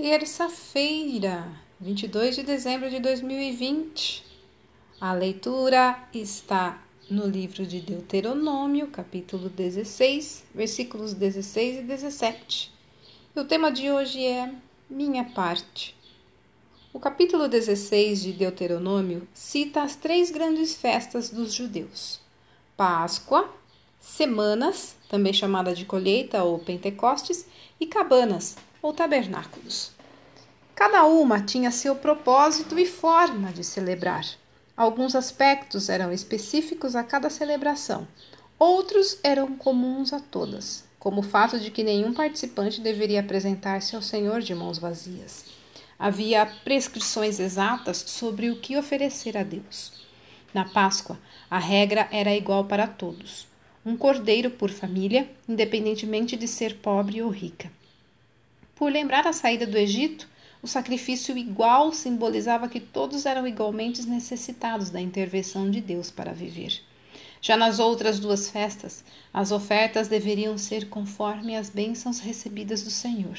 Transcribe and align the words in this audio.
terça-feira, 0.00 1.44
22 1.80 2.36
de 2.36 2.44
dezembro 2.44 2.88
de 2.88 3.00
2020. 3.00 4.24
A 5.00 5.12
leitura 5.12 6.08
está 6.14 6.80
no 7.10 7.26
livro 7.26 7.66
de 7.66 7.80
Deuteronômio, 7.80 8.86
capítulo 8.86 9.48
16, 9.48 10.44
versículos 10.54 11.14
16 11.14 11.78
e 11.78 11.82
17. 11.82 12.72
E 13.34 13.40
o 13.40 13.44
tema 13.44 13.72
de 13.72 13.90
hoje 13.90 14.24
é 14.24 14.54
Minha 14.88 15.24
parte. 15.24 15.96
O 16.92 17.00
capítulo 17.00 17.48
16 17.48 18.22
de 18.22 18.32
Deuteronômio 18.34 19.26
cita 19.34 19.82
as 19.82 19.96
três 19.96 20.30
grandes 20.30 20.76
festas 20.76 21.28
dos 21.28 21.52
judeus: 21.52 22.20
Páscoa, 22.76 23.52
Semanas, 24.00 24.96
também 25.08 25.32
chamada 25.32 25.74
de 25.74 25.84
colheita 25.84 26.42
ou 26.42 26.58
Pentecostes, 26.58 27.46
e 27.80 27.86
Cabanas, 27.86 28.56
ou 28.80 28.92
tabernáculos. 28.92 29.92
Cada 30.74 31.04
uma 31.04 31.40
tinha 31.40 31.72
seu 31.72 31.96
propósito 31.96 32.78
e 32.78 32.86
forma 32.86 33.52
de 33.52 33.64
celebrar. 33.64 34.24
Alguns 34.76 35.16
aspectos 35.16 35.88
eram 35.88 36.12
específicos 36.12 36.94
a 36.94 37.02
cada 37.02 37.28
celebração, 37.28 38.06
outros 38.56 39.18
eram 39.24 39.56
comuns 39.56 40.12
a 40.12 40.20
todas, 40.20 40.84
como 41.00 41.20
o 41.20 41.24
fato 41.24 41.58
de 41.58 41.72
que 41.72 41.82
nenhum 41.82 42.14
participante 42.14 42.80
deveria 42.80 43.18
apresentar-se 43.18 43.96
ao 43.96 44.02
Senhor 44.02 44.40
de 44.40 44.54
mãos 44.54 44.78
vazias. 44.78 45.46
Havia 45.98 46.46
prescrições 46.62 47.40
exatas 47.40 47.96
sobre 48.06 48.50
o 48.50 48.60
que 48.60 48.76
oferecer 48.76 49.36
a 49.36 49.42
Deus. 49.42 49.92
Na 50.54 50.64
Páscoa, 50.64 51.18
a 51.50 51.58
regra 51.58 52.08
era 52.12 52.32
igual 52.32 52.66
para 52.66 52.86
todos: 52.86 53.47
um 53.84 53.96
cordeiro 53.96 54.50
por 54.50 54.70
família, 54.70 55.28
independentemente 55.48 56.36
de 56.36 56.46
ser 56.46 56.76
pobre 56.76 57.22
ou 57.22 57.30
rica. 57.30 57.70
Por 58.74 58.92
lembrar 58.92 59.26
a 59.26 59.32
saída 59.32 59.66
do 59.66 59.76
Egito, 59.76 60.28
o 60.62 60.66
sacrifício 60.66 61.36
igual 61.38 61.92
simbolizava 61.92 62.68
que 62.68 62.80
todos 62.80 63.26
eram 63.26 63.46
igualmente 63.46 64.02
necessitados 64.06 64.90
da 64.90 65.00
intervenção 65.00 65.70
de 65.70 65.80
Deus 65.80 66.10
para 66.10 66.32
viver. 66.32 66.80
Já 67.40 67.56
nas 67.56 67.78
outras 67.78 68.18
duas 68.18 68.50
festas, 68.50 69.04
as 69.32 69.52
ofertas 69.52 70.08
deveriam 70.08 70.58
ser 70.58 70.88
conforme 70.88 71.56
as 71.56 71.70
bênçãos 71.70 72.18
recebidas 72.18 72.82
do 72.82 72.90
Senhor. 72.90 73.38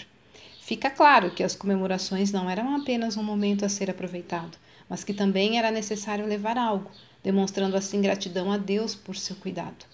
Fica 0.61 0.89
claro 0.89 1.31
que 1.31 1.43
as 1.43 1.55
comemorações 1.55 2.31
não 2.31 2.49
eram 2.49 2.75
apenas 2.75 3.17
um 3.17 3.23
momento 3.23 3.65
a 3.65 3.69
ser 3.69 3.89
aproveitado, 3.89 4.57
mas 4.87 5.03
que 5.03 5.13
também 5.13 5.57
era 5.57 5.71
necessário 5.71 6.25
levar 6.25 6.57
algo, 6.57 6.89
demonstrando 7.21 7.75
assim 7.75 8.01
gratidão 8.01 8.51
a 8.51 8.57
Deus 8.57 8.95
por 8.95 9.15
seu 9.15 9.35
cuidado. 9.35 9.85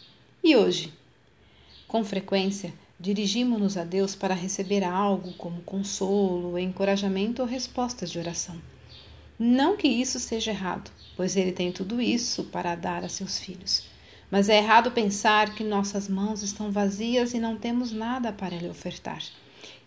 E 0.48 0.56
hoje? 0.56 0.94
Com 1.88 2.04
frequência, 2.04 2.72
dirigimos-nos 3.00 3.78
a 3.78 3.84
Deus 3.84 4.14
para 4.14 4.36
receber 4.36 4.84
algo 4.84 5.34
como 5.34 5.64
consolo, 5.64 6.60
encorajamento 6.60 7.42
ou 7.42 7.48
respostas 7.48 8.12
de 8.12 8.20
oração. 8.20 8.56
Não 9.40 9.76
que 9.76 9.88
isso 9.88 10.20
seja 10.20 10.52
errado, 10.52 10.92
pois 11.18 11.36
Ele 11.36 11.52
tem 11.52 11.72
tudo 11.72 12.00
isso 12.00 12.44
para 12.44 12.76
dar 12.76 13.04
a 13.04 13.10
seus 13.10 13.40
filhos. 13.40 13.88
Mas 14.30 14.48
é 14.48 14.58
errado 14.60 14.92
pensar 14.92 15.56
que 15.56 15.64
nossas 15.64 16.08
mãos 16.08 16.44
estão 16.44 16.72
vazias 16.72 17.34
e 17.34 17.40
não 17.40 17.58
temos 17.58 17.92
nada 17.92 18.32
para 18.32 18.56
lhe 18.56 18.70
ofertar. 18.70 19.24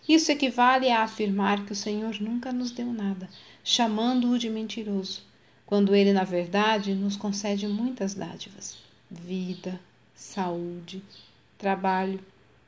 Isso 0.08 0.32
equivale 0.32 0.90
a 0.90 1.04
afirmar 1.04 1.64
que 1.66 1.72
o 1.72 1.76
Senhor 1.76 2.20
nunca 2.20 2.52
nos 2.52 2.72
deu 2.72 2.92
nada, 2.92 3.28
chamando-o 3.62 4.36
de 4.36 4.50
mentiroso, 4.50 5.22
quando 5.64 5.94
ele, 5.94 6.12
na 6.12 6.24
verdade, 6.24 6.96
nos 6.96 7.14
concede 7.14 7.68
muitas 7.68 8.12
dádivas: 8.12 8.76
vida, 9.08 9.78
saúde, 10.18 11.00
trabalho, 11.56 12.18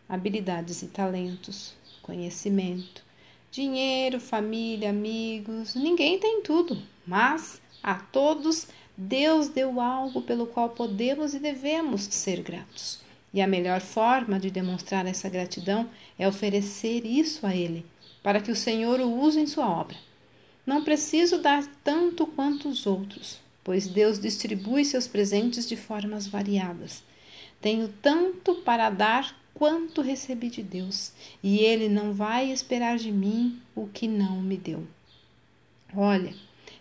habilidades 0.08 0.82
e 0.82 0.86
talentos, 0.86 1.74
conhecimento, 2.00 3.04
dinheiro, 3.50 4.20
família, 4.20 4.90
amigos. 4.90 5.74
Ninguém 5.74 6.20
tem 6.20 6.42
tudo, 6.42 6.80
mas 7.04 7.60
a 7.82 7.96
todos 7.96 8.68
Deus 8.96 9.48
deu 9.48 9.80
algo 9.80 10.22
pelo 10.22 10.46
qual 10.46 10.68
podemos 10.68 11.34
e 11.34 11.40
devemos 11.40 12.02
ser 12.02 12.40
gratos. 12.40 13.00
E 13.34 13.42
a 13.42 13.48
melhor 13.48 13.80
forma 13.80 14.38
de 14.38 14.48
demonstrar 14.48 15.04
essa 15.04 15.28
gratidão 15.28 15.90
é 16.16 16.28
oferecer 16.28 17.04
isso 17.04 17.44
a 17.44 17.54
Ele, 17.54 17.84
para 18.22 18.40
que 18.40 18.52
o 18.52 18.56
Senhor 18.56 19.00
o 19.00 19.12
use 19.12 19.40
em 19.40 19.46
sua 19.48 19.68
obra. 19.68 19.96
Não 20.64 20.84
preciso 20.84 21.38
dar 21.38 21.66
tanto 21.82 22.28
quanto 22.28 22.68
os 22.68 22.86
outros, 22.86 23.40
pois 23.64 23.88
Deus 23.88 24.20
distribui 24.20 24.84
seus 24.84 25.08
presentes 25.08 25.68
de 25.68 25.76
formas 25.76 26.28
variadas. 26.28 27.02
Tenho 27.60 27.88
tanto 28.00 28.56
para 28.56 28.88
dar 28.88 29.36
quanto 29.52 30.00
recebi 30.00 30.48
de 30.48 30.62
Deus, 30.62 31.12
e 31.42 31.58
Ele 31.58 31.88
não 31.88 32.14
vai 32.14 32.50
esperar 32.50 32.96
de 32.96 33.12
mim 33.12 33.60
o 33.74 33.86
que 33.86 34.08
não 34.08 34.40
me 34.40 34.56
deu. 34.56 34.86
Olha, 35.94 36.34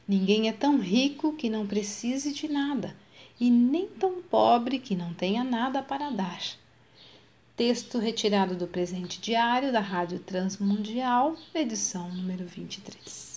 ninguém 0.07 0.47
é 0.47 0.53
tão 0.53 0.79
rico 0.79 1.33
que 1.33 1.49
não 1.49 1.67
precise 1.67 2.31
de 2.31 2.47
nada, 2.47 2.95
e 3.39 3.49
nem 3.49 3.87
tão 3.87 4.21
pobre 4.21 4.79
que 4.79 4.95
não 4.95 5.13
tenha 5.13 5.43
nada 5.43 5.81
para 5.81 6.09
dar. 6.09 6.41
Texto 7.57 7.99
retirado 7.99 8.55
do 8.55 8.67
presente 8.67 9.19
diário 9.19 9.73
da 9.73 9.81
Rádio 9.81 10.19
Transmundial, 10.19 11.35
edição 11.53 12.09
número 12.09 12.45
23. 12.45 13.28